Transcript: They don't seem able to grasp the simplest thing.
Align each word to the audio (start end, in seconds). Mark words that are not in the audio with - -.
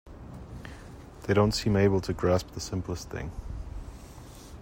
They 1.27 1.35
don't 1.35 1.51
seem 1.51 1.75
able 1.77 2.01
to 2.01 2.11
grasp 2.11 2.53
the 2.53 2.59
simplest 2.59 3.11
thing. 3.11 3.31